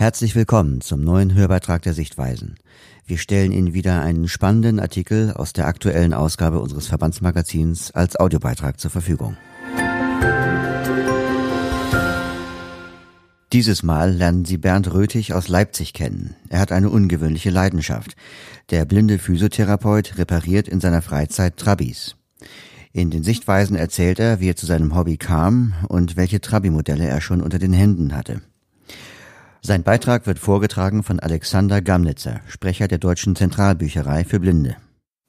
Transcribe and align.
Herzlich 0.00 0.36
willkommen 0.36 0.80
zum 0.80 1.02
neuen 1.02 1.34
Hörbeitrag 1.34 1.82
der 1.82 1.92
Sichtweisen. 1.92 2.54
Wir 3.04 3.18
stellen 3.18 3.50
Ihnen 3.50 3.74
wieder 3.74 4.00
einen 4.00 4.28
spannenden 4.28 4.78
Artikel 4.78 5.32
aus 5.32 5.52
der 5.52 5.66
aktuellen 5.66 6.14
Ausgabe 6.14 6.60
unseres 6.60 6.86
Verbandsmagazins 6.86 7.90
als 7.90 8.14
Audiobeitrag 8.14 8.78
zur 8.78 8.92
Verfügung. 8.92 9.36
Dieses 13.52 13.82
Mal 13.82 14.12
lernen 14.12 14.44
Sie 14.44 14.56
Bernd 14.56 14.94
Röthig 14.94 15.32
aus 15.32 15.48
Leipzig 15.48 15.94
kennen. 15.94 16.36
Er 16.48 16.60
hat 16.60 16.70
eine 16.70 16.90
ungewöhnliche 16.90 17.50
Leidenschaft. 17.50 18.14
Der 18.70 18.84
blinde 18.84 19.18
Physiotherapeut 19.18 20.16
repariert 20.16 20.68
in 20.68 20.78
seiner 20.78 21.02
Freizeit 21.02 21.56
Trabis. 21.56 22.14
In 22.92 23.10
den 23.10 23.24
Sichtweisen 23.24 23.74
erzählt 23.74 24.20
er, 24.20 24.38
wie 24.38 24.50
er 24.50 24.56
zu 24.56 24.66
seinem 24.66 24.94
Hobby 24.94 25.16
kam 25.16 25.74
und 25.88 26.16
welche 26.16 26.40
Trabi-Modelle 26.40 27.08
er 27.08 27.20
schon 27.20 27.42
unter 27.42 27.58
den 27.58 27.72
Händen 27.72 28.14
hatte. 28.14 28.42
Sein 29.60 29.82
Beitrag 29.82 30.26
wird 30.26 30.38
vorgetragen 30.38 31.02
von 31.02 31.20
Alexander 31.20 31.82
Gamnitzer, 31.82 32.40
Sprecher 32.48 32.88
der 32.88 32.98
Deutschen 32.98 33.36
Zentralbücherei 33.36 34.24
für 34.24 34.40
Blinde. 34.40 34.76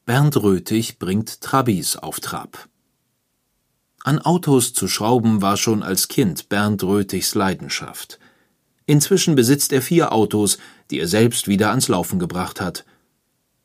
Bernd 0.06 0.38
Röthig 0.38 1.00
bringt 1.00 1.42
Trabis 1.42 1.96
auf 1.96 2.20
Trab. 2.20 2.70
An 4.04 4.20
Autos 4.20 4.74
zu 4.74 4.88
schrauben 4.88 5.42
war 5.42 5.58
schon 5.58 5.84
als 5.84 6.08
Kind 6.08 6.50
Bernd 6.50 6.84
Röthigs 6.84 7.36
Leidenschaft. 7.36 8.20
Inzwischen 8.86 9.36
besitzt 9.36 9.72
er 9.74 9.82
vier 9.82 10.14
Autos, 10.14 10.58
die 10.90 11.00
er 11.00 11.08
selbst 11.08 11.48
wieder 11.48 11.70
ans 11.70 11.90
Laufen 11.90 12.18
gebracht 12.18 12.62
hat. 12.62 12.86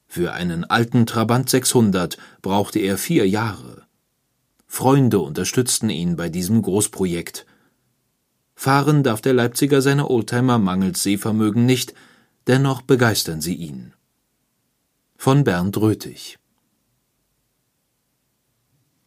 Für 0.07 0.33
einen 0.33 0.65
alten 0.65 1.07
Trabant 1.07 1.49
600 1.49 2.19
brauchte 2.43 2.79
er 2.79 2.99
vier 2.99 3.29
Jahre. 3.29 3.85
Freunde 4.67 5.21
unterstützten 5.21 5.89
ihn 5.89 6.17
bei 6.17 6.29
diesem 6.29 6.61
Großprojekt. 6.61 7.47
Fahren 8.55 9.03
darf 9.03 9.21
der 9.21 9.35
Leipziger 9.35 9.83
seine 9.83 10.09
Oldtimer 10.09 10.59
mangels 10.59 11.03
Sehvermögen 11.03 11.67
nicht, 11.67 11.95
dennoch 12.47 12.83
begeistern 12.83 13.41
sie 13.41 13.55
ihn. 13.55 13.93
Von 15.17 15.45
Bernd 15.45 15.77
Röthig 15.77 16.39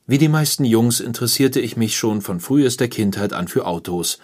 Wie 0.06 0.18
die 0.18 0.30
meisten 0.30 0.66
Jungs 0.66 1.00
interessierte 1.00 1.59
ich 1.59 1.78
mich 1.78 1.95
schon 1.95 2.22
von 2.22 2.40
frühester 2.40 2.88
Kindheit 2.88 3.34
an 3.34 3.48
für 3.48 3.66
Autos. 3.66 4.20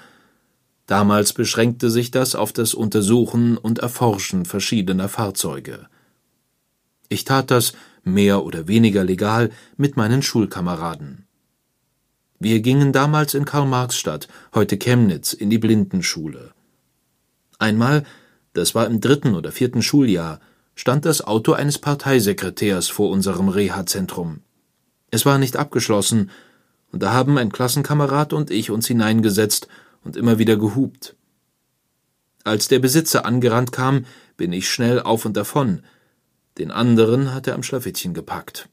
Damals 0.88 1.34
beschränkte 1.34 1.90
sich 1.90 2.12
das 2.12 2.36
auf 2.36 2.52
das 2.52 2.74
Untersuchen 2.74 3.58
und 3.58 3.80
Erforschen 3.80 4.46
verschiedener 4.46 5.08
Fahrzeuge. 5.08 5.88
Ich 7.10 7.26
tat 7.26 7.52
das, 7.52 7.74
mehr 8.04 8.44
oder 8.44 8.68
weniger 8.68 9.04
legal, 9.04 9.52
mit 9.78 9.98
meinen 9.98 10.22
Schulkameraden. 10.22 11.26
Wir 12.44 12.60
gingen 12.60 12.92
damals 12.92 13.36
in 13.36 13.46
Karl-Marx-Stadt, 13.46 14.28
heute 14.54 14.76
Chemnitz, 14.76 15.32
in 15.32 15.50
die 15.50 15.60
Blindenschule. 15.60 16.52
Einmal, 17.58 18.04
das 18.52 18.76
war 18.76 18.86
im 18.86 19.00
dritten 19.00 19.36
oder 19.36 19.54
vierten 19.54 19.82
Schuljahr, 19.82 20.42
stand 20.76 21.06
das 21.06 21.22
Auto 21.22 21.54
eines 21.54 21.78
Parteisekretärs 21.78 22.90
vor 22.90 23.12
unserem 23.12 23.48
Reha-Zentrum. 23.48 24.42
Es 25.10 25.26
war 25.26 25.38
nicht 25.38 25.56
abgeschlossen, 25.56 26.32
und 26.92 27.02
da 27.02 27.14
haben 27.14 27.38
ein 27.38 27.50
Klassenkamerad 27.50 28.34
und 28.34 28.52
ich 28.52 28.72
uns 28.72 28.88
hineingesetzt 28.88 29.70
und 30.04 30.18
immer 30.18 30.38
wieder 30.38 30.58
gehupt. 30.58 31.16
Als 32.44 32.68
der 32.68 32.80
Besitzer 32.80 33.26
angerannt 33.26 33.72
kam, 33.72 34.06
bin 34.36 34.52
ich 34.52 34.70
schnell 34.70 35.00
auf 35.00 35.24
und 35.24 35.38
davon. 35.38 35.82
Den 36.58 36.72
anderen 36.72 37.34
hat 37.34 37.48
er 37.48 37.56
am 37.56 37.64
Schlafittchen 37.64 38.14
gepackt. 38.14 38.68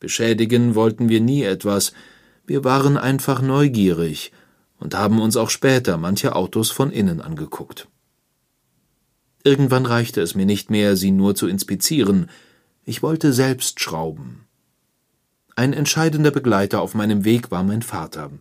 Beschädigen 0.00 0.74
wollten 0.74 1.08
wir 1.08 1.20
nie 1.20 1.44
etwas, 1.44 1.92
wir 2.50 2.64
waren 2.64 2.98
einfach 2.98 3.42
neugierig 3.42 4.32
und 4.80 4.96
haben 4.96 5.20
uns 5.20 5.36
auch 5.36 5.50
später 5.50 5.96
manche 5.98 6.34
Autos 6.34 6.72
von 6.72 6.90
innen 6.90 7.20
angeguckt. 7.20 7.86
Irgendwann 9.44 9.86
reichte 9.86 10.20
es 10.20 10.34
mir 10.34 10.46
nicht 10.46 10.68
mehr, 10.68 10.96
sie 10.96 11.12
nur 11.12 11.36
zu 11.36 11.46
inspizieren, 11.46 12.28
ich 12.84 13.04
wollte 13.04 13.32
selbst 13.32 13.78
schrauben. 13.78 14.46
Ein 15.54 15.72
entscheidender 15.72 16.32
Begleiter 16.32 16.80
auf 16.80 16.92
meinem 16.96 17.24
Weg 17.24 17.52
war 17.52 17.62
mein 17.62 17.82
Vater. 17.82 18.32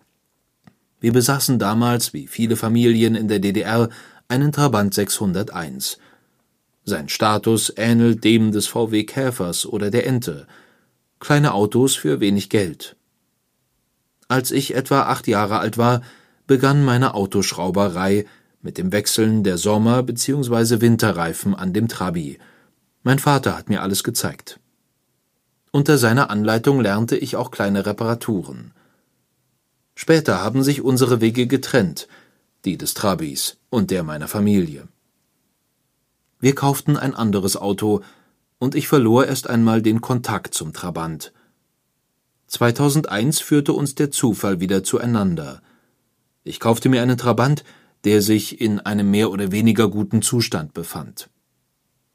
Wir 0.99 1.13
besaßen 1.13 1.59
damals, 1.59 2.11
wie 2.11 2.25
viele 2.25 2.55
Familien 2.55 3.13
in 3.13 3.27
der 3.27 3.37
DDR, 3.37 3.89
einen 4.27 4.51
Trabant 4.51 4.91
601. 4.91 5.99
Sein 6.83 7.09
Status 7.09 7.71
ähnelt 7.77 8.23
dem 8.23 8.53
des 8.53 8.65
VW 8.65 9.03
Käfers 9.03 9.67
oder 9.67 9.91
der 9.91 10.07
Ente. 10.07 10.47
Kleine 11.19 11.53
Autos 11.53 11.95
für 11.95 12.19
wenig 12.19 12.49
Geld. 12.49 12.95
Als 14.29 14.51
ich 14.51 14.75
etwa 14.75 15.01
acht 15.01 15.27
Jahre 15.27 15.57
alt 15.57 15.79
war, 15.79 16.01
begann 16.45 16.85
meine 16.85 17.15
Autoschrauberei 17.15 18.25
mit 18.61 18.77
dem 18.77 18.91
Wechseln 18.91 19.43
der 19.43 19.57
Sommer- 19.57 20.03
bzw. 20.03 20.81
Winterreifen 20.81 21.55
an 21.55 21.73
dem 21.73 21.87
Trabi. 21.87 22.37
Mein 23.01 23.17
Vater 23.17 23.57
hat 23.57 23.69
mir 23.69 23.81
alles 23.81 24.03
gezeigt. 24.03 24.59
Unter 25.71 25.97
seiner 25.97 26.29
Anleitung 26.29 26.79
lernte 26.79 27.17
ich 27.17 27.35
auch 27.37 27.49
kleine 27.49 27.87
Reparaturen. 27.87 28.71
Später 29.95 30.43
haben 30.43 30.63
sich 30.63 30.81
unsere 30.81 31.21
Wege 31.21 31.47
getrennt, 31.47 32.07
die 32.65 32.77
des 32.77 32.93
Trabis 32.93 33.57
und 33.71 33.89
der 33.89 34.03
meiner 34.03 34.27
Familie. 34.27 34.87
Wir 36.39 36.53
kauften 36.53 36.97
ein 36.97 37.15
anderes 37.15 37.57
Auto, 37.57 38.01
und 38.59 38.75
ich 38.75 38.87
verlor 38.87 39.25
erst 39.25 39.49
einmal 39.49 39.81
den 39.81 40.01
Kontakt 40.01 40.53
zum 40.53 40.73
Trabant. 40.73 41.33
2001 42.49 43.41
führte 43.41 43.73
uns 43.73 43.93
der 43.93 44.09
Zufall 44.09 44.59
wieder 44.59 44.83
zueinander. 44.83 45.61
Ich 46.43 46.59
kaufte 46.59 46.89
mir 46.89 47.03
einen 47.03 47.17
Trabant, 47.17 47.63
der 48.05 48.23
sich 48.23 48.59
in 48.59 48.79
einem 48.79 49.11
mehr 49.11 49.29
oder 49.29 49.51
weniger 49.51 49.87
guten 49.87 50.23
Zustand 50.23 50.73
befand. 50.73 51.29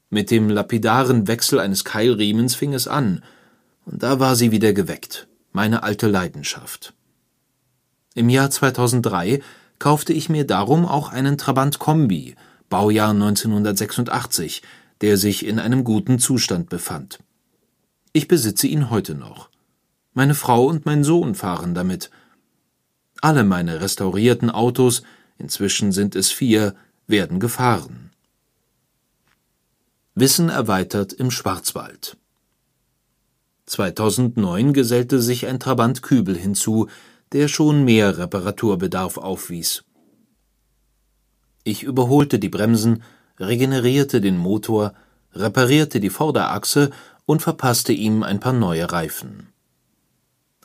Mit 0.09 0.31
dem 0.31 0.49
lapidaren 0.49 1.27
Wechsel 1.27 1.59
eines 1.59 1.85
Keilriemens 1.85 2.53
fing 2.53 2.73
es 2.73 2.87
an, 2.87 3.23
und 3.85 4.03
da 4.03 4.19
war 4.19 4.35
sie 4.35 4.51
wieder 4.51 4.73
geweckt, 4.73 5.27
meine 5.53 5.83
alte 5.83 6.07
Leidenschaft. 6.07 6.93
Im 8.13 8.29
Jahr 8.29 8.49
2003 8.49 9.41
kaufte 9.79 10.11
ich 10.11 10.27
mir 10.27 10.45
darum 10.45 10.85
auch 10.85 11.09
einen 11.09 11.37
Trabant 11.37 11.79
Kombi, 11.79 12.35
Baujahr 12.69 13.11
1986, 13.11 14.63
der 15.01 15.17
sich 15.17 15.45
in 15.45 15.59
einem 15.59 15.83
guten 15.83 16.19
Zustand 16.19 16.69
befand. 16.69 17.19
Ich 18.11 18.27
besitze 18.27 18.67
ihn 18.67 18.89
heute 18.89 19.15
noch. 19.15 19.49
Meine 20.15 20.33
Frau 20.33 20.65
und 20.65 20.85
mein 20.85 21.03
Sohn 21.03 21.35
fahren 21.35 21.75
damit. 21.75 22.09
Alle 23.21 23.43
meine 23.43 23.81
restaurierten 23.81 24.49
Autos, 24.49 25.03
inzwischen 25.37 25.91
sind 25.91 26.15
es 26.15 26.31
vier, 26.31 26.73
werden 27.05 27.39
gefahren. 27.39 28.11
Wissen 30.15 30.49
erweitert 30.49 31.13
im 31.13 31.29
Schwarzwald 31.29 32.17
2009 33.65 34.73
gesellte 34.73 35.21
sich 35.21 35.47
ein 35.47 35.59
Trabant 35.59 36.01
Kübel 36.01 36.37
hinzu, 36.37 36.87
der 37.31 37.47
schon 37.47 37.83
mehr 37.83 38.17
Reparaturbedarf 38.17 39.17
aufwies. 39.17 39.83
Ich 41.63 41.83
überholte 41.83 42.37
die 42.37 42.49
Bremsen, 42.49 43.03
regenerierte 43.39 44.21
den 44.21 44.37
Motor, 44.37 44.93
reparierte 45.33 45.99
die 45.99 46.11
Vorderachse 46.11 46.91
und 47.25 47.41
verpasste 47.41 47.91
ihm 47.91 48.23
ein 48.23 48.39
paar 48.39 48.53
neue 48.53 48.91
Reifen. 48.91 49.49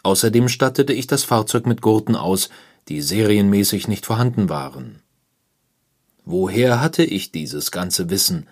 Außerdem 0.02 0.48
stattete 0.48 0.92
ich 0.92 1.06
das 1.06 1.24
Fahrzeug 1.24 1.66
mit 1.66 1.82
Gurten 1.82 2.16
aus, 2.16 2.48
die 2.88 3.02
serienmäßig 3.02 3.88
nicht 3.88 4.06
vorhanden 4.06 4.48
waren. 4.48 5.00
Woher 6.24 6.80
hatte 6.80 7.04
ich 7.04 7.32
dieses 7.32 7.70
ganze 7.70 8.10
Wissen? 8.10 8.46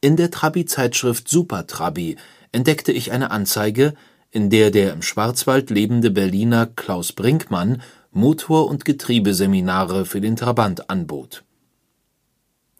In 0.00 0.16
der 0.16 0.30
Trabi-Zeitschrift 0.30 1.28
Super 1.28 1.66
Trabi 1.66 2.16
entdeckte 2.52 2.92
ich 2.92 3.12
eine 3.12 3.30
Anzeige, 3.30 3.94
in 4.30 4.48
der 4.50 4.70
der 4.70 4.92
im 4.92 5.02
Schwarzwald 5.02 5.70
lebende 5.70 6.10
Berliner 6.10 6.66
Klaus 6.66 7.12
Brinkmann 7.12 7.82
Motor- 8.12 8.68
und 8.68 8.84
Getriebeseminare 8.84 10.04
für 10.04 10.20
den 10.20 10.36
Trabant 10.36 10.90
anbot. 10.90 11.44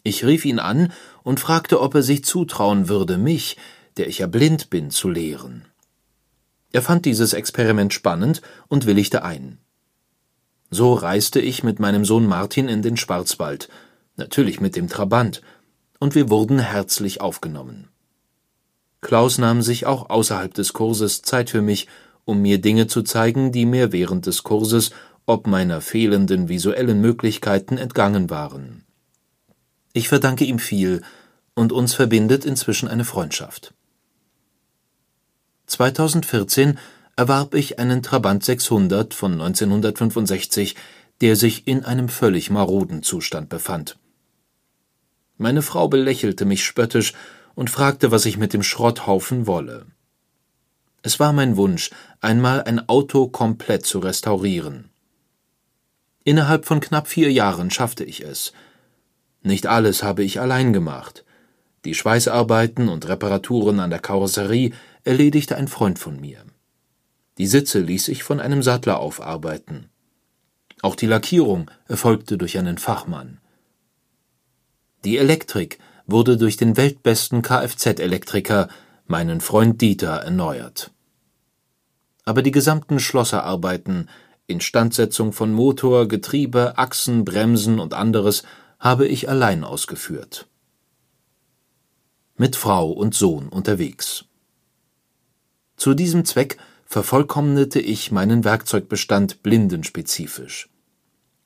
Ich 0.03 0.25
rief 0.25 0.45
ihn 0.45 0.59
an 0.59 0.93
und 1.23 1.41
fragte, 1.41 1.81
ob 1.81 1.95
er 1.95 2.03
sich 2.03 2.25
zutrauen 2.25 2.89
würde, 2.89 3.19
mich, 3.19 3.57
der 3.97 4.09
ich 4.09 4.19
ja 4.19 4.27
blind 4.27 4.71
bin, 4.71 4.91
zu 4.91 5.09
lehren. 5.09 5.67
Er 6.73 6.83
fand 6.83 7.05
dieses 7.05 7.33
Experiment 7.33 7.93
spannend 7.93 8.43
und 8.69 8.87
willigte 8.87 9.25
ein. 9.25 9.59
So 10.71 10.95
reiste 10.95 11.41
ich 11.41 11.65
mit 11.65 11.81
meinem 11.81 12.05
Sohn 12.05 12.27
Martin 12.27 12.69
in 12.69 12.83
den 12.83 12.97
Schwarzwald, 12.97 13.69
natürlich 14.17 14.61
mit 14.61 14.77
dem 14.77 14.89
Trabant, 14.89 15.43
und 15.99 16.15
wir 16.15 16.31
wurden 16.31 16.61
herzlich 16.61 17.21
aufgenommen. 17.21 17.89
Klaus 19.01 19.39
nahm 19.39 19.63
sich 19.63 19.87
auch 19.87 20.11
außerhalb 20.11 20.55
des 20.55 20.73
Kurses 20.73 21.23
Zeit 21.23 21.51
für 21.51 21.63
mich, 21.63 21.89
um 22.25 22.41
mir 22.41 22.61
Dinge 22.61 22.87
zu 22.87 23.03
zeigen, 23.03 23.51
die 23.51 23.67
mir 23.67 23.93
während 23.93 24.27
des 24.27 24.43
Kurses 24.43 24.91
ob 25.27 25.47
meiner 25.47 25.81
fehlenden 25.81 26.49
visuellen 26.49 27.01
Möglichkeiten 27.01 27.79
entgangen 27.79 28.31
waren. 28.31 28.85
Ich 29.93 30.09
verdanke 30.09 30.45
ihm 30.45 30.59
viel, 30.59 31.03
und 31.55 31.73
uns 31.73 31.95
verbindet 31.95 32.45
inzwischen 32.45 32.89
eine 32.89 33.05
Freundschaft. 33.05 33.75
2014 35.71 36.79
erwarb 37.17 37.55
ich 37.55 37.79
einen 37.79 38.03
Trabant 38.03 38.45
600 38.45 39.15
von 39.15 39.33
1965, 39.33 40.75
der 41.21 41.37
sich 41.37 41.67
in 41.67 41.85
einem 41.85 42.09
völlig 42.09 42.51
maroden 42.51 43.03
Zustand 43.03 43.49
befand. 43.49 43.99
Meine 45.37 45.63
Frau 45.63 45.89
belächelte 45.89 46.45
mich 46.45 46.65
spöttisch 46.65 47.15
und 47.55 47.71
fragte, 47.71 48.11
was 48.11 48.27
ich 48.27 48.37
mit 48.37 48.53
dem 48.53 48.63
Schrotthaufen 48.63 49.47
wolle. 49.47 49.87
Es 51.03 51.21
war 51.21 51.33
mein 51.33 51.57
Wunsch, 51.57 51.91
einmal 52.21 52.63
ein 52.65 52.89
Auto 52.89 53.29
komplett 53.29 53.87
zu 53.87 54.01
restaurieren. 54.01 54.91
Innerhalb 56.25 56.67
von 56.67 56.81
knapp 56.81 57.09
vier 57.09 57.33
Jahren 57.33 57.71
schaffte 57.71 58.05
ich 58.05 58.23
es. 58.23 58.53
Nicht 59.43 59.67
alles 59.67 60.03
habe 60.03 60.23
ich 60.23 60.41
allein 60.41 60.73
gemacht. 60.73 61.25
Die 61.87 61.95
Schweißarbeiten 61.95 62.89
und 62.89 63.09
Reparaturen 63.09 63.81
an 63.81 63.89
der 63.89 64.01
Karosserie 64.01 64.73
erledigte 65.05 65.57
ein 65.57 65.69
Freund 65.69 65.99
von 65.99 66.21
mir. 66.21 66.45
Die 67.39 67.47
Sitze 67.47 67.81
ließ 67.81 68.09
ich 68.09 68.23
von 68.23 68.41
einem 68.41 68.63
Sattler 68.63 68.99
aufarbeiten. 69.01 69.89
Auch 70.83 70.95
die 70.95 71.07
Lackierung 71.07 71.71
erfolgte 71.89 72.39
durch 72.39 72.59
einen 72.59 72.79
Fachmann. 72.79 73.41
Die 75.05 75.19
Elektrik 75.19 75.79
wurde 76.07 76.37
durch 76.37 76.57
den 76.57 76.77
weltbesten 76.77 77.43
Kfz-Elektriker, 77.43 78.69
meinen 79.07 79.41
Freund 79.41 79.81
Dieter, 79.81 80.17
erneuert. 80.17 80.91
Aber 82.25 82.43
die 82.43 82.51
gesamten 82.51 83.01
Schlosserarbeiten, 83.01 84.09
Instandsetzung 84.47 85.33
von 85.33 85.53
Motor, 85.53 86.09
Getriebe, 86.09 86.77
Achsen, 86.77 87.25
Bremsen 87.25 87.79
und 87.79 87.95
anderes 87.95 88.43
habe 88.79 89.07
ich 89.07 89.29
allein 89.29 89.65
ausgeführt. 89.65 90.47
Mit 92.37 92.57
Frau 92.57 92.91
und 92.91 93.15
Sohn 93.15 93.49
unterwegs. 93.49 94.25
Zu 95.81 95.95
diesem 95.95 96.27
Zweck 96.27 96.59
vervollkommnete 96.85 97.81
ich 97.81 98.13
meinen 98.13 98.45
Werkzeugbestand 98.45 99.43
blindenspezifisch. 99.43 100.69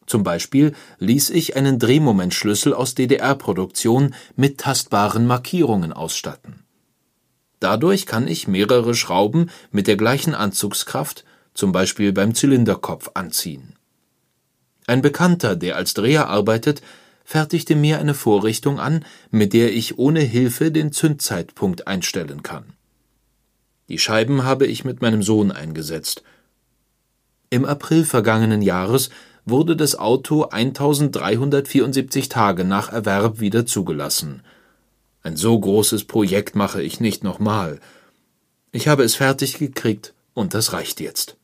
Zum 0.08 0.24
Beispiel 0.24 0.74
ließ 0.98 1.30
ich 1.30 1.54
einen 1.54 1.78
Drehmomentschlüssel 1.78 2.74
aus 2.74 2.96
DDR-Produktion 2.96 4.12
mit 4.34 4.58
tastbaren 4.58 5.28
Markierungen 5.28 5.92
ausstatten. 5.92 6.64
Dadurch 7.60 8.06
kann 8.06 8.26
ich 8.26 8.48
mehrere 8.48 8.96
Schrauben 8.96 9.50
mit 9.70 9.86
der 9.86 9.96
gleichen 9.96 10.34
Anzugskraft, 10.34 11.24
zum 11.54 11.70
Beispiel 11.70 12.12
beim 12.12 12.34
Zylinderkopf, 12.34 13.12
anziehen. 13.14 13.76
Ein 14.88 15.00
Bekannter, 15.00 15.54
der 15.54 15.76
als 15.76 15.94
Dreher 15.94 16.28
arbeitet, 16.28 16.82
fertigte 17.24 17.76
mir 17.76 18.00
eine 18.00 18.14
Vorrichtung 18.14 18.80
an, 18.80 19.04
mit 19.30 19.52
der 19.52 19.72
ich 19.72 19.96
ohne 19.96 20.22
Hilfe 20.22 20.72
den 20.72 20.90
Zündzeitpunkt 20.90 21.86
einstellen 21.86 22.42
kann. 22.42 22.74
Die 23.88 23.98
Scheiben 23.98 24.44
habe 24.44 24.66
ich 24.66 24.84
mit 24.84 25.02
meinem 25.02 25.22
Sohn 25.22 25.52
eingesetzt. 25.52 26.22
Im 27.50 27.64
April 27.64 28.04
vergangenen 28.04 28.62
Jahres 28.62 29.10
wurde 29.44 29.76
das 29.76 29.98
Auto 29.98 30.44
1374 30.44 32.28
Tage 32.28 32.64
nach 32.64 32.90
Erwerb 32.90 33.40
wieder 33.40 33.66
zugelassen. 33.66 34.42
Ein 35.22 35.36
so 35.36 35.58
großes 35.58 36.04
Projekt 36.04 36.54
mache 36.54 36.82
ich 36.82 37.00
nicht 37.00 37.24
nochmal. 37.24 37.80
Ich 38.72 38.88
habe 38.88 39.04
es 39.04 39.14
fertig 39.14 39.58
gekriegt 39.58 40.14
und 40.32 40.54
das 40.54 40.72
reicht 40.72 41.00
jetzt. 41.00 41.36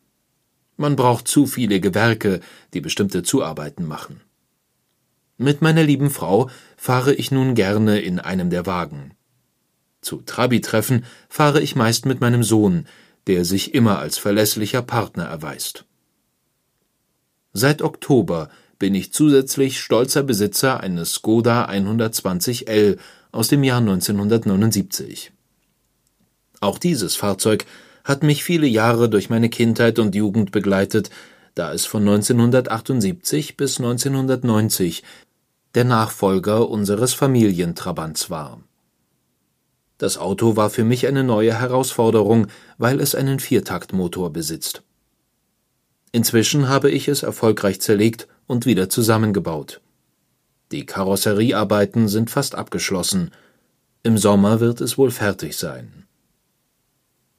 Man 0.77 0.97
braucht 0.97 1.29
zu 1.29 1.47
viele 1.47 1.79
Gewerke, 1.79 2.41
die 2.73 2.81
bestimmte 2.81 3.23
Zuarbeiten 3.23 3.87
machen. 3.87 4.23
Mit 5.37 5.63
meiner 5.63 5.83
lieben 5.83 6.11
Frau 6.11 6.51
fahre 6.77 7.15
ich 7.15 7.31
nun 7.31 7.55
gerne 7.55 8.01
in 8.01 8.19
einem 8.19 8.51
der 8.51 8.67
Wagen. 8.67 9.13
Zu 10.01 10.23
Trabi-Treffen 10.25 11.05
fahre 11.29 11.61
ich 11.61 11.77
meist 11.77 12.07
mit 12.07 12.21
meinem 12.21 12.43
Sohn, 12.43 12.87
der 13.27 13.45
sich 13.45 13.75
immer 13.75 13.99
als 13.99 14.19
verlässlicher 14.19 14.83
Partner 14.83 15.25
erweist. 15.25 15.85
Seit 17.53 17.83
Oktober 17.83 18.49
bin 18.79 18.95
ich 18.95 19.13
zusätzlich 19.13 19.81
stolzer 19.81 20.23
Besitzer 20.23 20.81
eines 20.81 21.15
Skoda 21.15 21.69
120L 21.69 22.99
aus 23.33 23.49
dem 23.49 23.63
Jahr 23.63 23.79
1979. 23.79 25.33
Auch 26.61 26.79
dieses 26.79 27.17
Fahrzeug 27.17 27.67
hat 28.05 28.23
mich 28.23 28.43
viele 28.43 28.67
Jahre 28.67 29.09
durch 29.09 29.31
meine 29.31 29.51
Kindheit 29.51 29.99
und 29.99 30.15
Jugend 30.15 30.53
begleitet, 30.53 31.11
da 31.55 31.73
es 31.73 31.85
von 31.85 32.03
1978 32.03 33.57
bis 33.57 33.79
1990 33.79 35.03
der 35.75 35.85
Nachfolger 35.85 36.69
unseres 36.69 37.13
Familientrabants 37.13 38.31
war. 38.31 38.61
Das 40.01 40.17
Auto 40.17 40.57
war 40.57 40.71
für 40.71 40.83
mich 40.83 41.07
eine 41.07 41.23
neue 41.23 41.61
Herausforderung, 41.61 42.47
weil 42.79 43.01
es 43.01 43.15
einen 43.15 43.39
Viertaktmotor 43.39 44.33
besitzt. 44.33 44.83
Inzwischen 46.11 46.71
habe 46.71 46.91
ich 46.91 47.07
es 47.07 47.23
erfolgreich 47.23 47.83
zerlegt 47.83 48.27
und 48.47 48.65
wieder 48.65 48.89
zusammengebaut. 48.89 49.83
Die 50.73 50.87
Karosseriearbeiten 50.87 52.09
sind 52.09 52.31
fast 52.31 52.55
abgeschlossen. 52.55 53.31
Im 54.03 54.17
Sommer 54.17 54.59
wird 54.61 54.81
es 54.81 54.97
wohl 54.97 55.11
fertig 55.11 55.59
sein. 55.59 56.07